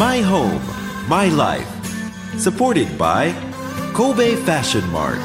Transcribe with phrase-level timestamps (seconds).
[0.00, 0.58] My home,
[1.10, 1.68] my life.
[2.38, 3.34] Supported by
[3.92, 5.20] Kobe Fashion Mart.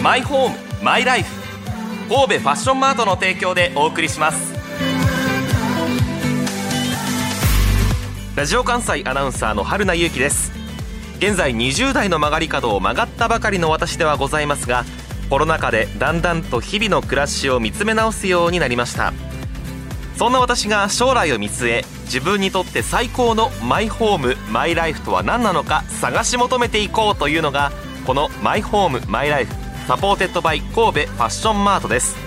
[0.00, 1.28] マイホームマイライフ
[2.08, 4.54] 神戸ファッションマートの提供でお送りします
[8.36, 10.52] ラジオ関西アナウンサーの春名由紀です
[11.18, 14.84] 現在20代の曲がり角を曲がったばかりの私ではございますが
[15.28, 19.12] コロナ禍でだんだんと日々の暮らしを見つめ直すようになりました
[20.16, 27.70] そんな私が将来を見据え自分にとって最高のマイホーム my life とは何なのか探し求めていこうというのが
[28.06, 32.26] このマイホーム my life supported by 神戸ファッションマートです。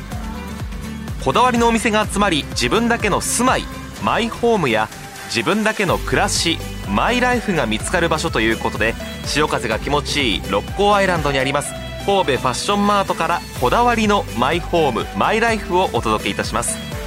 [1.23, 3.64] こだわりのお店が集まり自分だけの住まい
[4.03, 4.88] マイホームや
[5.26, 8.95] 自分だけの暮らし my life が見つかる場所ということで
[9.26, 11.73] 潮風が気持ちいい六甲アイランドにあります
[12.06, 16.98] 神戸ファッションマートからこだわりのマイホーム my life をお届けいたします。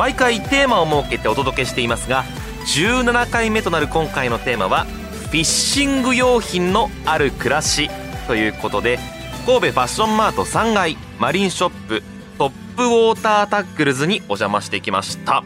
[0.00, 2.24] 毎回テーマを設けてお届けしていますが
[2.74, 7.90] 17回目となる今回のテーマはフィッシング用品のある暮らし
[8.26, 8.98] ということで
[9.44, 12.02] 神戸ファッションマート3階マリンショップ
[12.38, 15.42] トップウォータータックルズにお邪魔してきました。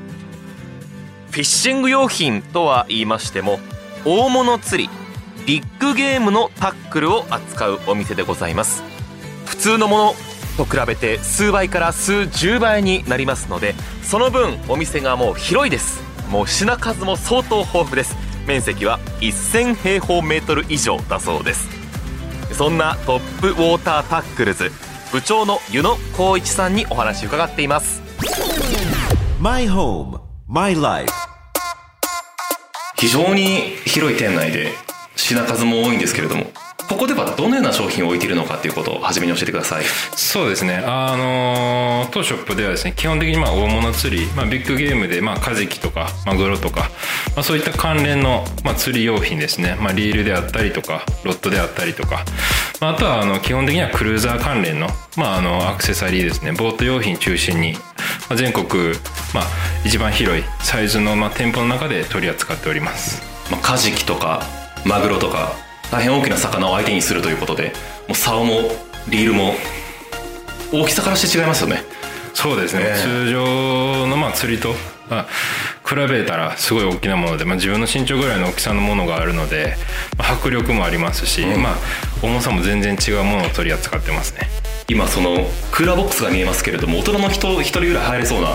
[1.32, 3.58] フィッシング用品とは言いましても
[4.04, 4.90] 大物釣り
[5.46, 8.84] ビッグゲームのタックルを扱うお店でございます。
[9.46, 10.14] 普通のもの
[10.56, 16.02] と比べて数倍から数十倍になりますのでその分お店がもう広いです。
[16.30, 18.16] もう品数も相当豊富です。
[18.46, 21.68] 面積は1000平方メートル以上だそうです。
[22.52, 24.70] そんなトップウォータータックルズ
[25.12, 28.02] 部長の湯野光一さんにお話伺っています。
[29.40, 31.12] My home, my life.
[32.96, 34.72] 非常に広い店内で
[35.16, 36.46] 品数も多いんですけれども
[36.88, 39.84] ここではどのような商品を置いているのかということを初めに教えてください。
[40.16, 40.82] そうですね。
[40.86, 46.90] あの当ショップではですね基本的にまあ大物釣り、まあ、ビッグゲームでまあカジキとかマグロとか、
[47.34, 52.24] まあ、そういった関連のまあ釣り用品ですね、まあ、リールであったりとかロッドであったりとか、
[52.80, 56.52] まあ、あとはあの基本的にはクルーザー関連の,、まあ、あのアクセサリーですね。
[56.52, 57.80] ボート用品中心に、ま
[58.30, 58.66] あ、全国、
[59.34, 59.44] まあ、
[59.84, 63.22] 一番広いサイズのまあ店舗の中で取り扱っております。
[63.50, 64.42] まあカジキとか
[64.84, 65.52] マグロとか
[65.94, 67.72] 大変大きな魚を相手にするということで
[68.08, 68.62] もう竿も
[69.08, 69.52] リールも
[70.72, 71.82] 大きさからして違いますよね。
[72.32, 73.00] そうですね、ええ。
[73.00, 74.74] 通常のまあ釣りと、
[75.08, 75.26] まあ、
[75.88, 79.76] 比べたらすごい大きなもので、まあ、自分の身長ぐらいの大きさのものがあるので、
[80.18, 81.62] まあ迫力もありますし、うん。
[81.62, 81.76] まあ、
[82.24, 84.48] 重さも全然違うものを取り扱ってますね。
[84.88, 88.50] 今そのクーラーボックスが見えますけれども大人の人一人ぐらい入れそうな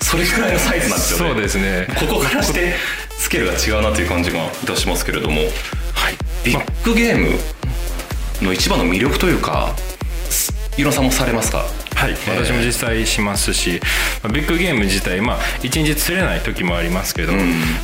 [0.00, 1.34] それぐらいのサイズなんですよね。
[1.34, 1.88] そうですね。
[2.08, 2.74] ここからして
[3.18, 5.50] スケールが違うなという感じがいたしますけれども、はい
[6.48, 7.38] ビッグゲーム
[8.40, 9.74] の一番の魅力というか
[10.30, 11.64] す伊野さんもされますか？
[11.94, 12.44] はい、ええ。
[12.44, 13.80] 私も実際しますし
[14.22, 17.36] まあビッグゲーム自体、まあ、1日釣れない時もありますけど、ん。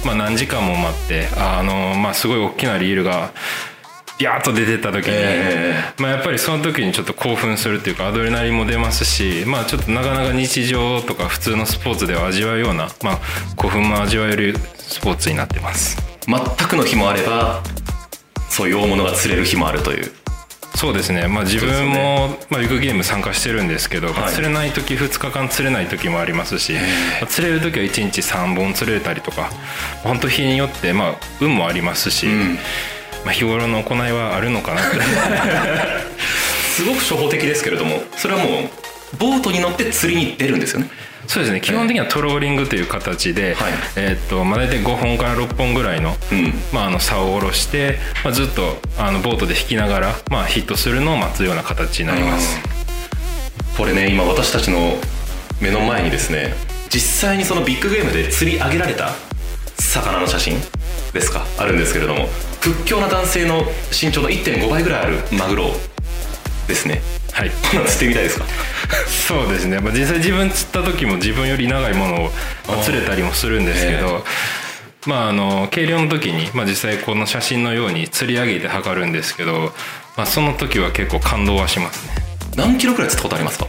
[0.05, 3.33] まあ、何時間も待ってあの、まあ、すごい大きなリールが
[4.19, 13.19] ビャーッと出てった時に、えまあ、やっぱりその時にちょっと興奮するっていうかアドレナリンも出ますし、まあ、ちょっとなかなか日常とか普通のスポーツでは味わうような、まあ、
[13.57, 16.01] 興奮も味わえるスポーツになってます。
[16.27, 16.39] 全
[16.69, 17.61] くの日もあれば
[18.54, 20.12] そういう大物が釣れる日もあるという。
[20.76, 24.32] そうですね、まあ、自分も、まあ、ビッグゲーム参加してるんですけど、まあはい。
[24.32, 26.78] 釣れない時2日間釣れない時もありますし、ま
[27.22, 29.50] あ釣れる時は1日3本釣れたりとか
[30.04, 32.54] 本当日によって、まあ、運もありますし、ん。
[33.25, 34.98] まあ、日頃の行いはあるのかなって。
[36.75, 40.91] すごく初歩的ですけれどもそれはもうボートに乗って釣りに出るんですよね
[41.27, 41.61] そうですね。
[41.61, 43.73] 基本的にはトローリングという形で、はい。
[43.97, 46.53] えーっとまあ、大体5本から6本ぐらいの,、うん。
[46.73, 52.59] まあ、あの竿を下ろして、まあ、ずっとあのボートで引きながら、まあ、ヒットするのを待つような形になります。
[53.77, 54.97] これね今私たちの
[55.61, 56.55] 目の前にですね
[56.91, 59.11] 実際にそのビッグゲームで釣り上げられた
[59.79, 60.57] 魚の写真？
[61.13, 61.45] ですか？
[61.59, 62.29] あるんですけれども
[62.61, 65.71] 屈強な男性の身長の1.5倍ぐらいあるマグロ
[66.67, 67.03] ですね。
[67.33, 67.51] はい。
[67.51, 68.47] 釣ってみたいですか？
[69.29, 72.33] そうですね、まあ、実際自分釣った時も自分より長いものを
[72.69, 74.25] まあ釣れたりもするんですけど、
[75.07, 79.72] まあ、あの計量の時に、まあ、実際この写真のように釣り上げて測るんですけど、
[80.16, 82.15] まあ、その時は結構感動はしますね。
[82.57, 83.67] 何キロくらい釣ったことありますか？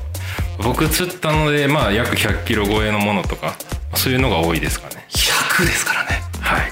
[0.59, 3.55] 僕釣ったので、まあ、約100キロ超えのものとか
[3.95, 5.05] そういうのが多いですかね。
[5.09, 6.21] 100ですからね。
[6.41, 6.71] はい。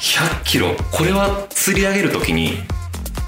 [0.00, 0.76] 100キロ。
[0.92, 2.62] これは釣り上げる時に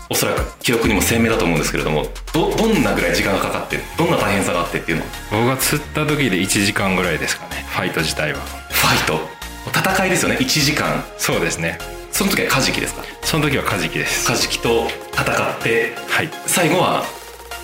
[0.09, 8.39] おそらく記憶にも鮮明だと思うんですけれどもどどんなぐらい時間がかかってどんな大変さがあってっていうの僕が釣った時で1時間ぐらいですかねファイト自体は。
[8.39, 9.21] ファイト？
[9.69, 11.05] 戦いですよね1時間。
[11.19, 11.79] そうですね。
[12.13, 13.03] その時はカジキですか？
[13.23, 14.27] その時はカジキです。
[14.27, 16.31] カジキと戦ってはい。
[16.47, 17.03] 最後は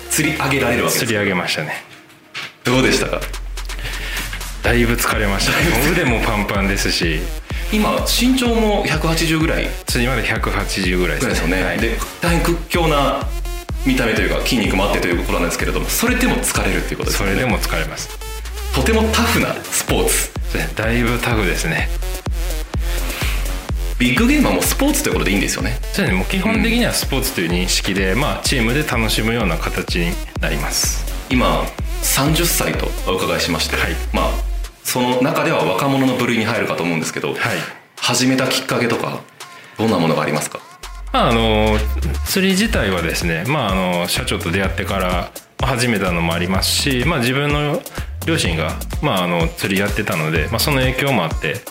[0.09, 1.73] 釣り上げられるわけです釣り上げましたね。
[2.65, 3.21] どうでしたか？
[4.63, 5.91] だいぶ疲れました。
[5.91, 7.19] 腕もパンパンですし。
[7.71, 9.67] 今身長も180ぐらい？
[9.85, 11.27] 次まで180ぐらいですね。
[11.27, 11.79] ぐらいですよね、はい。
[11.79, 13.27] で大変屈強な
[13.85, 17.33] 見た目というか筋肉もあってということなんですけれどもそれでも疲れるっていうことですよね。
[17.33, 18.09] それでも疲れます。
[18.73, 20.31] とてもタフなスポーツ。
[20.75, 21.89] だいぶタフですね。
[23.99, 25.79] ビッグゲームはもうスポーツということでいいんですよね。
[25.93, 26.13] そうですね。
[26.13, 30.11] もう基本的にはスポーツという認識で、まあ、チームで楽しむような形に
[30.41, 31.05] なります。
[31.29, 31.63] 今
[32.03, 33.95] 30歳とお伺いしまして、はい。
[34.13, 34.52] まあ
[34.83, 37.37] その中では若者の部類に入るかと思うんですけど、はい。
[37.97, 39.21] 始めたきっかけとか
[39.77, 40.59] どんなものがありますか？
[41.13, 41.77] まあ、あの
[42.25, 47.81] 釣り自体はですね、まあ、あの社長と出会ってからまあ始めたのもありますし、まあ、自分の
[48.25, 51.61] 両親が、まあ、あの釣りやってたので、まあ、その影響もあって、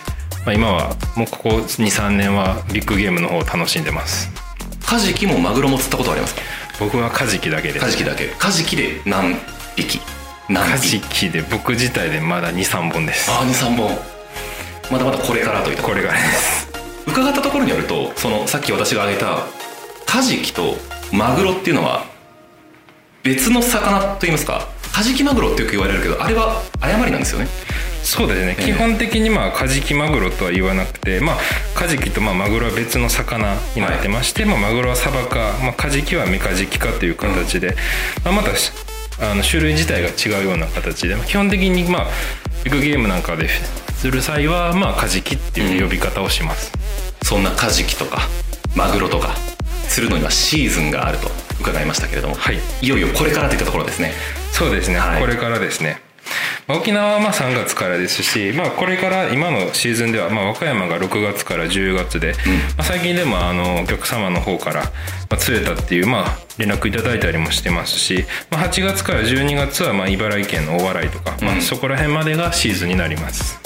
[0.47, 4.31] まあ、今はもうここ23年はビッグゲームの方を楽しんでます。
[4.87, 6.41] カジキもマグロも釣ったことありますか？
[6.81, 7.81] 僕はカジキだけです。
[7.81, 8.29] カジキだけ。
[8.39, 9.35] カジキで何
[9.77, 9.99] 匹？
[9.99, 10.12] 何
[10.49, 13.31] カ匹ジキで僕自体でまだ23本です。
[13.31, 13.91] ああ23本。
[14.91, 16.69] まだまだこれからといったこれがです。
[17.07, 19.47] 伺ったところによるとそのさっき私が挙げた
[20.07, 20.77] カジキと
[21.13, 22.05] マグロっていうのは
[23.23, 27.47] 別の魚といいますかカジキマグロってよく言われるけどあれは誤りなんですよね。
[28.03, 28.65] そうですね、ええ。
[28.65, 31.37] 基本的にまあカジキマグロとは言わなくて、まあ、
[31.75, 37.77] カジキとまあマグロは別の魚になってまして、まあ、マグロはサバか、まあ、カジキはメカジキかという形で、
[38.25, 38.73] まあ、またし
[39.21, 42.07] あの種類自体が違うような形で、まあ、基本的にまあ
[42.65, 46.73] ビッグゲームなんかでする際はまあカジキっていう呼び方をします、
[47.23, 48.21] そんなカジキとか
[48.75, 49.37] マグロとか
[49.89, 51.29] 釣るのにはシーズンがあると
[51.61, 52.59] 伺いましたけれども、はい。
[52.81, 54.13] いよいよこれからといったところですね。
[54.51, 55.21] そうですね、はい。
[55.21, 55.91] これからですね。
[55.91, 56.12] まあ
[56.69, 62.35] 沖縄はまあ3月からですし、まあ、これから今のシーズンでは、まあ、和歌山が6月から10月で、
[62.77, 64.91] まあ、最近でもあのお客様の方から、ま
[65.33, 73.61] あ、釣れたっていう、まあ、連絡いただいたりもしてますし、まあ、8月から12月はまあ茨城県の大洗とか、まあ、そこら辺までがシーズンになります。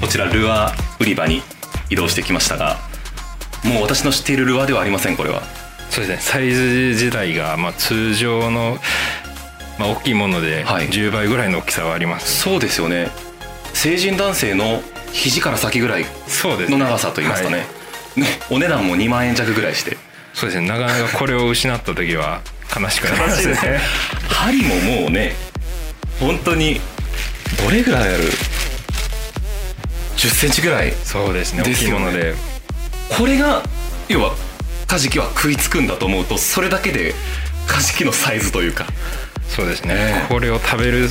[0.00, 1.42] こちらルアー売り場に
[1.90, 2.78] 移動してきましたが
[3.64, 5.42] もう私の知っているルアーではありませんこれは。
[5.90, 6.22] そうですね。
[6.22, 8.78] サイズ自体がまあ通常の、
[9.80, 10.88] まあ、大きいものではい。
[10.90, 13.08] 10倍ぐらいの大きさはあります、そうですよね。
[13.72, 14.82] 成人男性の
[15.12, 16.70] 肘から先ぐらいそうです。
[16.70, 17.58] ねの長さといいますかね。
[17.58, 17.64] は
[18.16, 18.20] い。
[18.20, 19.96] ねお値段も2万円弱ぐらいして。
[20.34, 20.68] そうですね。
[20.68, 22.42] なかなかこれを失った時は
[22.78, 23.80] 悲しくなりますね。
[24.28, 25.32] 針ももうね
[26.20, 26.78] 本当に
[27.64, 28.24] どれぐらいある
[30.16, 31.62] ？1 0ンチぐらいそうですね。
[31.62, 31.96] 大ですよね。
[31.96, 32.34] きいもので。
[33.16, 33.62] これが
[34.08, 34.34] 要は
[34.86, 37.14] カジキは食いつくんだと思うとそれだけで
[37.66, 38.86] カジキのサイズというか
[39.50, 41.08] そうですね、ええこれを食べる、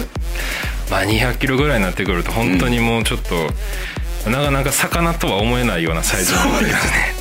[0.90, 7.20] まあ、200キロぐらいになってくると本当にもうちょっと、なかなか魚とは思えないようなサイズになりますね。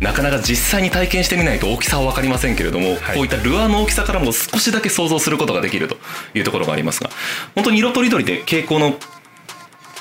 [0.00, 3.16] なかなか実際に体験してみないと大きさは分かりませんけれども、はい。
[3.16, 5.96] こういったルアーの大きさからも少しだけ想像することができると
[6.34, 7.10] いうところがありますが
[7.54, 8.96] 本当に色とりどりで蛍光の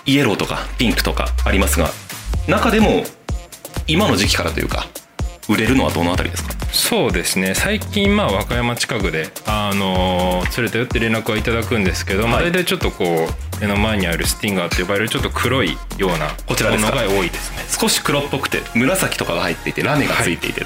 [0.06, 1.90] イエローとかピンクとかありますが
[2.48, 3.04] 中でも
[3.88, 4.88] 今の時期からというか
[5.50, 6.54] 売れるのはどのあたりですか？
[6.72, 7.56] そうですね。
[7.56, 12.52] 最近まあ和歌山近くで、あのー釣れたよって連絡はいただくんですけど、まあ、はい。
[12.52, 17.66] 大体ちょっとこう目の前にあるスティンガーって呼ばれるちょっと黒いようなこちらのが多いですね。
[17.70, 20.66] 少し黒っぽくて紫とかが入っていてラメがついていて、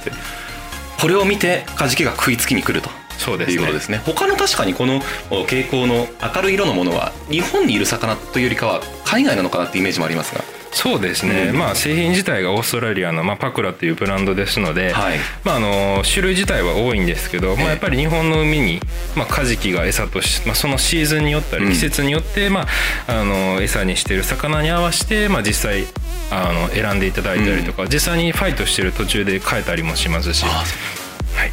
[1.00, 2.90] これを見てカジキが食いつきに来ると。
[3.18, 3.54] そうですね。
[3.56, 4.02] いうことですね。
[4.04, 4.96] 他の確かにこの
[5.30, 11.58] お蛍光の明るい色のものは日本にいる魚というよりかは海外なのかなってイメージもありますがそうですね、うん。
[11.58, 15.20] まあ製品自体がオーストラリアの、まあ、パクラというブランドですので、はい。
[15.44, 17.66] まあ、あの種類自体は多いんですけど、まえ。
[17.66, 18.80] えあ、やっぱり日本の海に、
[19.16, 21.72] まあ、カジキが餌とし、まあ、そのシーズンによったりうん。
[21.72, 22.68] 季節によって、まあ、
[23.08, 25.86] あの餌にしている魚に合わせて、まあ、実際
[26.32, 31.52] あの選んでいただいたりとか、実際にファイトしてる途中で変えたりもしますし、あはい、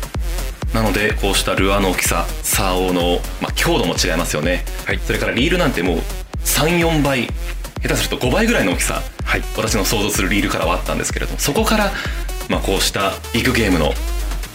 [0.73, 4.99] なのでこうしたルアーの大きさ竿の、まあ、強度も違いますよね、はい。
[4.99, 5.99] それからリールなんてもう
[6.45, 7.29] 34倍
[7.83, 9.43] 下手すると5倍ぐらいの大きさ、はい。
[9.57, 11.93] 私の想像するリールからはあったんですけれどもそこから、
[12.49, 13.93] まあ、こうしたビッグゲームの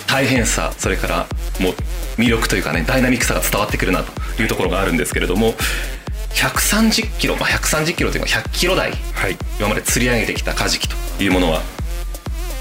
[0.07, 1.27] 大変さそれから
[1.59, 1.73] もう
[2.21, 5.53] 魅力というかねダイナミックさが伝わってくるなというところがあるんですけれども
[6.33, 11.61] 130キロ、まあ、130キロというか100キロ台はい、今まで釣り上げてきたカジキというものは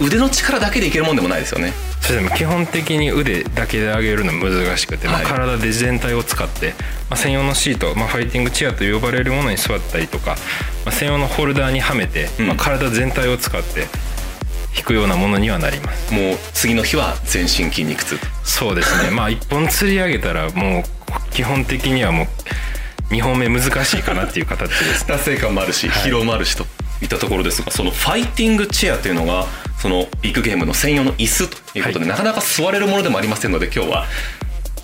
[0.01, 5.27] 腕の力だけでいけるもんでもないですよねそれでも基本的に腕だけで上げるの難しくて、まあ、はい。
[5.27, 6.75] 体で全体を使って、
[7.09, 10.37] まあ、専用のシート、まあ、ファイティングチェアと呼ばれるものに座ったりとか、
[10.85, 12.47] まあ、専用のホルダーにはめて、うん。
[12.49, 13.87] まあ、体全体を使って
[14.77, 16.13] 引くようなものにはなります。
[16.13, 19.11] もう次の日は全身筋肉痛そうですね。
[19.11, 20.83] まあ一本釣り上げたらもう
[21.31, 22.25] 基本的にはも
[23.11, 26.11] う2本目難しいかなっていう形です 達成感もあるし、はい。
[26.11, 26.67] 疲労もあるしと
[27.03, 29.47] いったところですがそのファイティングチェアというのが
[29.83, 32.09] そのビッグゲームの専用の椅子ということで、はい。
[32.11, 34.07] なかなか座れるものでもありませんので今日は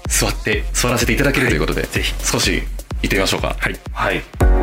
[0.09, 2.13] 座って座らせていただけるということで、ぜひ。
[2.25, 2.65] 少し
[3.03, 3.55] 行ってみましょうか。
[3.61, 3.79] はい。
[3.93, 4.58] はい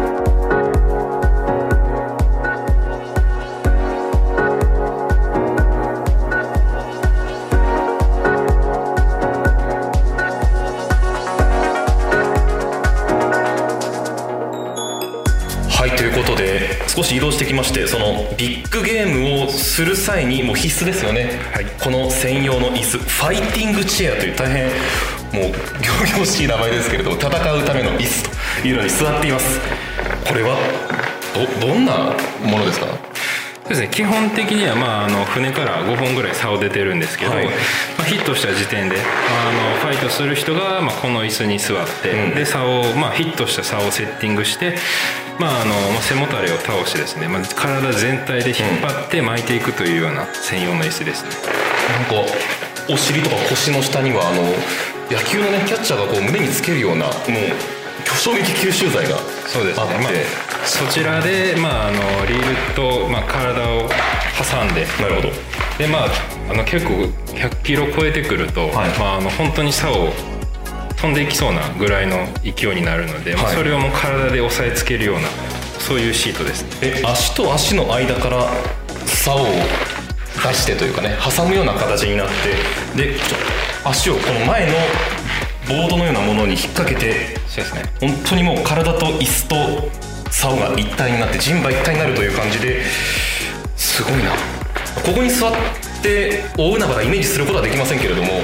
[17.05, 21.65] し移動してきましてそのビッグゲームをする際にもう必須ですよね、はい。
[21.81, 24.65] この専用の椅子ファイティングチェアという大変
[25.31, 29.59] もう仰々しい名前ですけれども戦うための椅子というのに座っています。
[30.27, 30.57] これは
[31.61, 32.87] どどんなものですか？
[33.65, 33.87] そうですね。
[33.89, 37.45] 基本的には、まあ、あの船から5本ぐらい竿出てるんですけど、はい。
[37.45, 37.51] ま
[38.01, 42.35] あ、ヒットした時点であのファイトする人が、まあ、この椅子に座って、うん。
[42.35, 44.75] で竿を、まあ、ヒットした竿をセッティングして、
[45.39, 51.29] まあ、あのまあ背もたれを倒してですね、まあ、体全体で引っ張って巻いていくというような専用の椅子ですね、
[51.89, 52.31] なんか
[52.87, 54.43] お尻とか腰の下にはあの
[55.09, 57.13] 野球のねキャッチャーがこう胸につけるようなもう
[58.15, 59.17] 衝撃吸収剤が
[59.47, 59.85] そうですね。
[59.85, 63.89] まあ、そちらで、まあ、あのリールと、まあ、体を
[64.37, 64.85] 挟んで。
[65.01, 65.29] なるほど。
[65.77, 66.07] でまあ
[66.49, 68.99] あの結構100キロ超えてくると、はい。
[68.99, 70.13] まあ、あの本当に竿を
[70.97, 73.55] 飛んでいきそうなぐらいの勢いになるので、まあはい。
[73.55, 75.27] それをもう体で押さえつけるような
[75.79, 76.69] そういうシートですね。
[76.81, 78.47] え足と足の間から
[79.05, 79.45] 竿を
[80.43, 82.27] 出してというかね挟むような形になっ
[82.95, 83.17] てで
[83.83, 84.73] 足をこの前の
[85.67, 87.83] ボードのようなものに引っ掛けてそうですね。
[87.99, 89.55] 本当にもう体と椅子と
[90.31, 92.83] 竿が一体になって人馬一体になるという感じで
[93.75, 94.31] すごいな。
[95.03, 95.51] ここに座っ
[96.01, 98.43] て大海原イメージすることはできませんけれども、はい。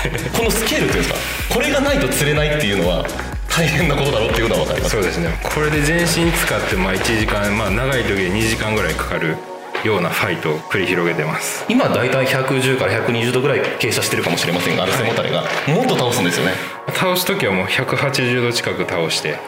[0.36, 1.54] このスケールっていうんですか？
[1.54, 3.04] これがないと釣れないっていうのは
[3.48, 4.92] 大変なことだろうっていうのは分かります。
[4.92, 5.30] そうですね。
[5.42, 9.36] これで全身使ってまあ1時間、まあ、長い時で2時間ぐらいかかる
[9.84, 11.64] ようなファイトを繰り広げてます。
[11.68, 16.52] 今大体110から120度ぐらい傾斜してるかもしれませんがあの背もたれが、もっと倒すんですよね。
[16.94, 19.38] 倒す時はもう180度近く倒して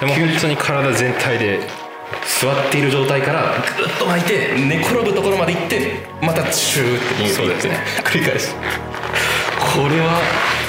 [0.00, 1.60] でも本当に体全体で
[2.40, 7.78] 座っている状態からぐっと巻いて寝転ぶところまで行ってまたシューって逃げていってそうですね。
[8.04, 8.48] 繰り返し
[9.74, 10.20] これは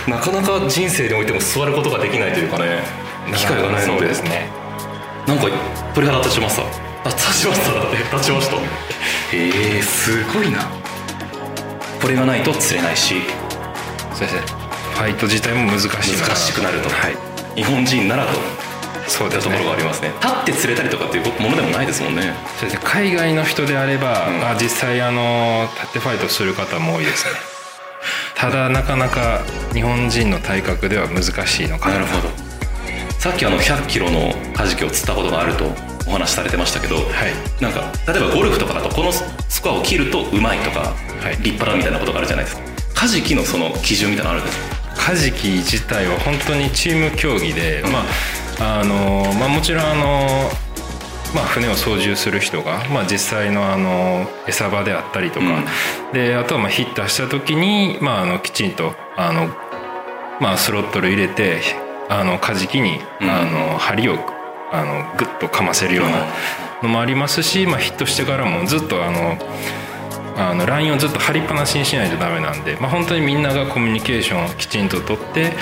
[0.07, 2.83] なかなか人生においても座ることができないというかね
[3.35, 4.23] 機会がないのでです。
[4.23, 4.49] ね
[5.27, 5.47] なんか
[5.93, 7.73] 鳥肌立ちました立ちました。
[7.73, 8.55] だって立ちました。
[8.55, 10.59] へえすごいな。
[12.01, 13.21] これがないと釣れないし。
[14.13, 14.41] そうですね
[14.93, 17.15] ファイト自体も難しい難しくなると、はい。
[17.55, 18.33] 日本人ならと。
[19.07, 19.55] そうですね。
[19.55, 20.11] いったところがありますね。
[20.21, 22.33] 立って釣れたりとかっていうものでもないですもんね。
[22.59, 24.45] そうですね海外の人であれば、うん。
[24.45, 27.31] あ実際あの立ってファイトする方も多いですね。
[28.35, 29.41] ただなかなか
[29.73, 31.95] 日本人の体格では難しいのかな。
[31.95, 32.29] なるほど。
[33.19, 35.75] さっきあの100キロのカジキを釣ったことがあると
[36.11, 37.05] お話しされてましたけど、はい。
[37.63, 41.37] なんか例えばゴルフとかだとこのスコアを切るとうまいとか、はい。
[41.37, 42.63] 立派だみたいなことがあるじゃないですか。
[42.93, 44.75] カジキのその基準みたいなのあるんですか？
[44.95, 48.03] カジキ自体は本当にチーム競技で、ま
[48.59, 50.51] ああのまあ、もちろんあの、
[51.33, 55.45] まあ、船を操縦する人が、まあ、実際のあの餌場であったりとか、
[56.13, 59.47] であとはまあヒッターした時に、まあ、あのきちんとあの、
[60.39, 61.61] まあ、スロットル入れて
[62.09, 63.29] あのカジキに、うん。
[63.29, 64.17] あの針を
[64.71, 66.27] あのグッとかませるような
[66.81, 69.37] のもありますし、まあ、ヒットしてからもずっとあの
[70.49, 75.53] あのラインをずっと張りっぱなしにしないとダメなんで、まあ、本当にみんながコミュニケーションをきちんと取って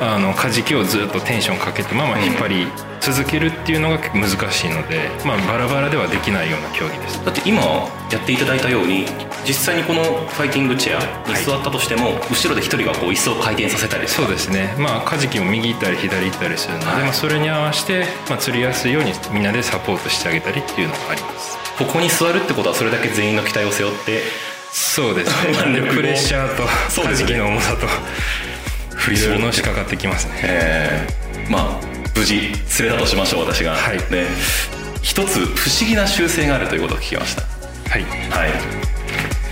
[0.00, 2.66] あのカジキをずっとテンションかけてまま引っ張り
[3.00, 7.24] 続けるっていうのが難しいので、まあ、バラバラではできないような競技です。
[7.24, 7.62] だって今
[8.10, 9.06] やっていただいたように
[9.46, 14.74] 実際にこのファイティングチェアに座ったとしても、後ろで一人がこう椅子を回転させたりそうですね。
[14.78, 17.02] まあカジキも右行ったり左行ったりするので、はい。
[17.04, 24.22] まあ、それに合わせて、まあ、釣りやすいようにみんなでサポートしてあげたりっていうのがありますここに座るってことはそれだけ全員の期待を背負って
[24.72, 27.28] そうですまあねプレッシャーとカジそうですね。
[27.32, 27.86] キの重さと
[28.94, 30.32] 振りいろい絞ってろのしかかってきますね。
[30.42, 33.98] えーまあ無事釣れたとしましょう私が、はい。
[34.10, 34.26] で
[35.02, 37.42] 一つ不思議な習性があるということを聞きました。
[37.42, 38.02] はい。
[38.30, 38.50] はい。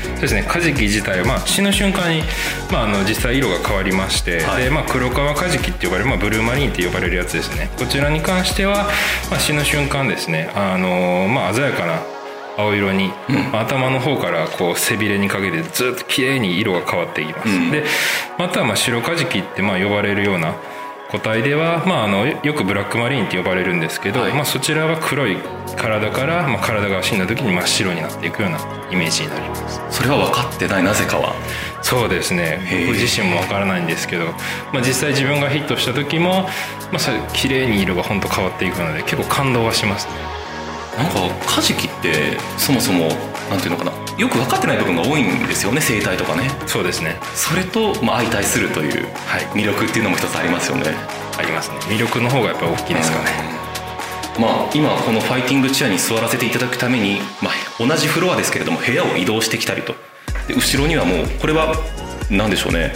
[0.02, 0.45] そうですね。
[0.49, 2.23] カジキ自体は、まあ、死ぬ瞬間に、
[2.73, 4.64] まあ、あの実際色が変わりまして、はい。
[4.64, 7.71] でまあ、黒川カジキって呼ばれる、まあ、ブルーマリーンって呼ばれるやつですね。
[7.78, 8.88] こちらに関しては、
[9.31, 10.50] まあ、死ぬ瞬間ですね。
[10.54, 12.13] あの、まあ、鮮やかな
[12.56, 13.08] 青色に、
[13.52, 17.70] まあ頭の方からこう背びれにかけてずっと綺麗に色が変わっていきます、うん。
[17.70, 17.84] で
[18.38, 20.54] またはまあ白カジキってまあ呼ばれるような
[21.11, 24.32] 個体では、まあ、あのよくブラックマリーンって呼ばれるんですけど、はい。
[24.32, 25.37] まあ、そちらは黒い
[25.76, 28.58] 体から、まあ、体が死んだ時に真っ白になっていくような
[28.90, 29.80] イメージになります。
[29.90, 31.37] それは分かってないなぜかは。
[31.82, 32.58] そうですね。
[32.88, 34.25] 僕自身もわからないんですけど、
[34.73, 36.49] まあ、実際自分がヒットした時も、
[36.90, 40.44] まあ、綺麗に色が本当変わっていくので結構感動はしますね
[40.97, 43.09] なんかカジキってそもそも
[43.51, 46.49] なんていうのかなよく分かってない部分が多いんですよね生態とかね。
[46.67, 47.17] そうですね。
[47.35, 49.43] それと、まあ、相対するというはい。
[49.59, 50.95] 魅力っていうのも一つありますよね。
[51.37, 51.79] ありますね。
[51.89, 53.31] 魅力の方がやっぱり大きいですかね。
[54.39, 59.95] まあ、今このファイティングチェアに座らせていただくために、まあ、同じフロアですけれども部屋を移動してきたりと。
[60.49, 61.75] で後ろにはもうこれは
[62.31, 62.93] 何でしょうね。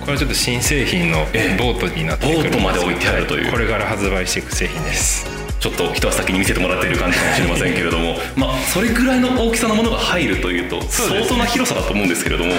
[0.00, 1.56] これはちょっと新製品のええ。
[1.58, 3.46] ボートになってくるんですボートまで置いてあるという。
[3.46, 5.33] はこれから発売していく製品です
[5.64, 12.52] ちょっと一足先に見せてもらっている感じかもしれませんけれども、 まあ、それぐらいの大きさのものが入るというと相当な広さだと思うんですけれども、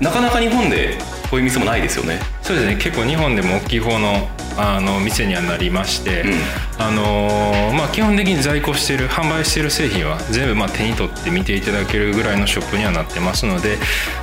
[0.00, 0.98] なかなか日本で
[1.30, 2.20] こういう店もないですよね。
[2.42, 2.76] そうですね。
[2.78, 6.32] 結構日本でも大きい方のあの店にはなりまして、うん、
[6.78, 13.78] あのまあ、基本的に在庫している販売している製品は全部まあ手に取って見ていただけるぐらいのショップにはなってますので、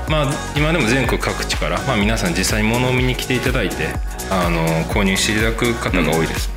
[0.08, 3.88] まあ、今でも全国各地から、まあ、皆さん実際に物を見に来ていただいて
[4.30, 6.57] あの購入していただく方が多いです、う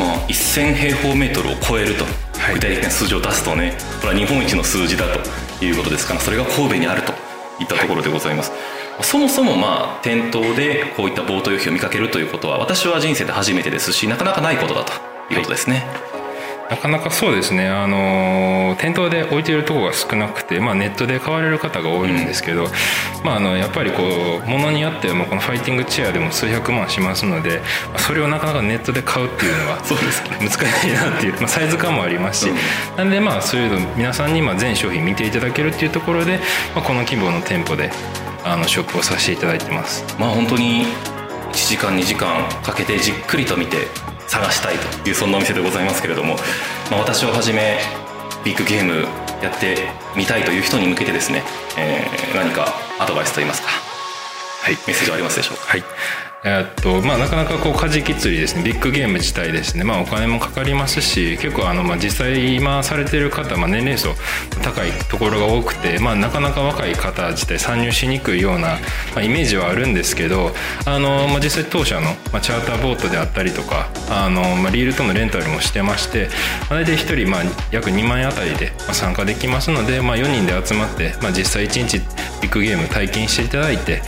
[0.00, 7.12] まあ、1000平方メートルを超えると、はい、具体的な数字を出すとねこれは日本一の数字だということですからそれが神戸にあると
[7.60, 8.50] いったところでございます。
[8.50, 8.60] はい
[9.02, 14.92] そもそもまあ店頭でこういったボート用品を見かけるということは私は人生で初めてですしなかなかないことだと
[15.32, 15.86] いうことですね。
[15.86, 16.09] はい
[16.70, 22.70] なかなかそうですね、あの店頭で置いているところが少なくて、まあ、ネットで買われる方が多いんですけど、うん、
[23.24, 27.60] まあ、あのやっぱりこう物によってはもうこのファイティングチェアでも数百万しますので
[27.96, 32.56] それをなかなかネットで買うっていうのは そうです難しいなっていう、まあ、サイズ感もありますし、うん、
[32.96, 36.38] なんでまあそういうの皆さんにまあ全商品見ていただけるっていうところで、
[36.76, 37.90] まあ、この規模の店舗で
[38.44, 40.04] あのショップをさせていただいてます。
[40.20, 40.86] まあ本当に
[41.52, 43.88] 1時間2時間かけてじっくりと見て
[44.30, 46.36] 探したいというそんなお店でございますけれども、
[46.90, 47.78] まあ、私をはじめ
[48.44, 49.06] ビッグゲーム
[49.42, 51.42] やってみたいという人に向けてですね、
[51.76, 54.74] えー、何かアドバイスといいますかはい。
[54.86, 55.64] メッセージありますでしょうか？
[55.64, 55.84] はい
[56.42, 58.62] えっとまあ、なかなかこうカジキ釣りですね。
[58.62, 64.14] ビッグゲーム自体ですね、まあ、お金もかかりますし結構あの、まあ、実際今されてる方、まあ、年齢層
[64.62, 68.78] 高いところが多くて、まあ、なかなか若い方自体参入しにくいような、
[69.14, 70.52] まあ、イメージはあるんですけど
[70.86, 76.30] あの、まあ、実際当社の、まあ、チャーターボートであったりとかあの、まあ、リールとのレンタルもしてまして、
[76.70, 81.98] あ、大体1人、まあ、約2万円あたりで参加できますので、まあ、4人で集まって、まあ、実際1日
[82.40, 84.00] ビッグゲーム体験していただいて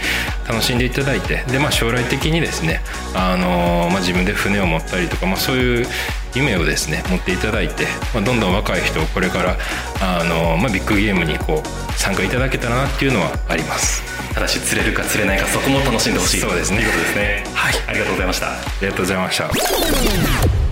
[0.48, 2.80] 楽しんでいただいてで、まあ、将来的にですね、
[3.14, 5.86] あのまあ、自分で船を持ったりとか、まあ、そういう
[6.34, 9.56] 夢をですね持っていただいて、まあ、どんどん若い人をこれから
[10.00, 14.02] あの、まあ、ビッグゲームにこう参加いただけたらなっていうのはあります。
[14.34, 16.40] ただし釣れるか釣れないかそこも楽しんでほしい。
[16.40, 16.78] そうですね。
[16.78, 17.44] ということですね。
[17.54, 17.74] はい。
[17.88, 18.52] ありがとうございました。
[18.52, 19.50] ありがとうございました。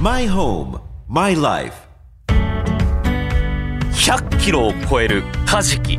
[0.01, 1.75] My home, my life.
[3.93, 5.99] 100キロを超えるカジキ。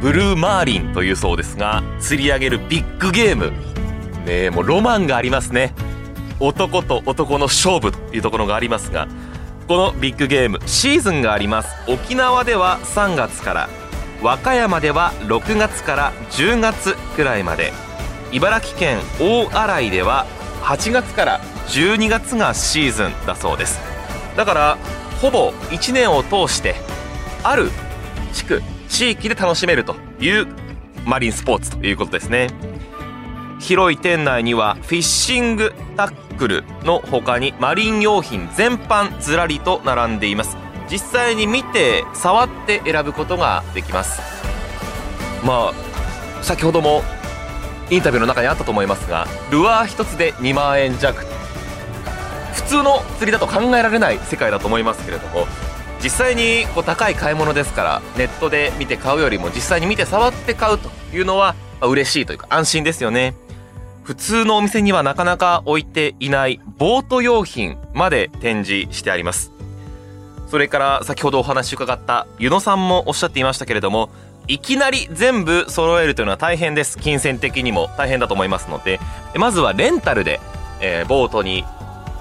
[0.00, 3.52] ブルーマーリンというそうですが釣り上げるビッグゲーム
[4.24, 4.50] ね。
[4.50, 5.74] もうロマンがありますね。
[6.40, 9.06] 男と男の勝負というところがありますが
[9.68, 11.68] このビッグゲームシーズンがあります。
[11.86, 13.68] 沖縄では3月から
[14.22, 17.72] 和歌山では6月から10月くらいまで
[18.32, 20.26] 茨城県大洗では
[20.62, 23.80] 8月から12月がシーズンだそうです。
[24.36, 24.78] だから
[25.20, 26.74] ほぼ1年を通して
[27.42, 27.70] ある
[28.32, 30.46] 地区地域で楽しめるという
[31.04, 32.48] マリンスポーツということですね。
[33.64, 40.58] 広い店内にはフィッシングタックルの他にマリン用品全般ずらりと並んでいます。
[40.90, 44.20] 実際に見て触って選ぶことができます。
[45.42, 47.02] まあ先ほども
[47.88, 51.24] インタビューの中にあったと思いますがルアー1つで2万円弱。
[52.52, 55.46] 普通の釣りだと考えられない世界だと思いますけれども
[56.02, 63.34] 実際にこう高い買い物ですからネットで見て買うよりも実際に見て触って買うというのは、嬉しいというか安心ですよね。
[64.04, 69.50] 普通のお店にはなかなか置いていないボート用品まで展示してあります。
[70.48, 74.10] それから先ほどお話伺った湯野さんもおっしゃっていましたけれども
[74.46, 76.98] いきなり全部揃えるというのは大変です。
[76.98, 79.00] 金銭的にも大変だと思いますので
[79.36, 80.38] まずはレンタルで、
[80.80, 81.64] えー、ボートに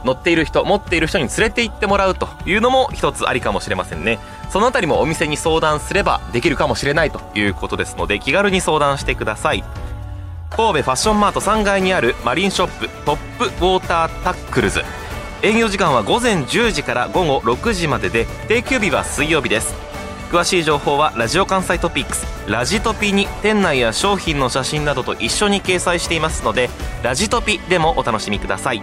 [0.05, 4.19] 乗っている人持っている人に連れて行ってもらうというのも一つありかもしれませんね。
[4.49, 9.63] そのあたりもお店に相談すればできるかもしれないということですので気軽に相談してください。
[10.55, 14.81] 神戸ファッションマート3階にあるマリンショップトップウォータータックルズ。
[15.41, 19.73] 営業時間は午前10時から午後6時までで定休日は水曜日です。
[20.31, 26.69] 詳しい情報はラジオ関西トピックスラジトピに店内や商品の写真などと一緒に掲載していますので
[27.01, 28.81] ラジトピでもお楽しみください。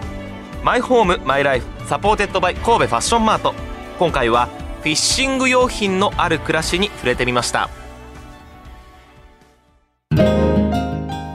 [0.63, 3.55] マイホーム my life supported by 神戸ファッションマート。
[3.97, 4.47] 今回は
[4.81, 7.69] フィッシング用品のある暮らしに触れてみました。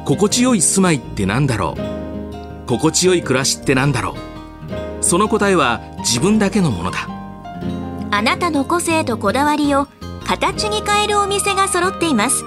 [0.06, 2.66] 心地よい住まいってなんだろう？
[2.68, 4.14] 心地よい暮らしってなんだろ
[5.00, 5.04] う？
[5.04, 7.08] その答えは自分だけのものだ。
[8.12, 9.88] あなたの個性とこだわりを
[10.24, 12.44] 形に変えるお店が揃っています。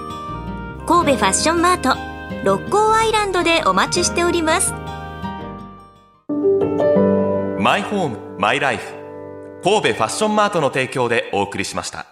[0.86, 1.98] 神戸ファッションマート
[2.44, 4.72] 六甲アイランドでお待ちしております。
[7.58, 8.82] マイホームマイライフ
[9.62, 12.06] 神戸ファッションマートの提供でお送りしました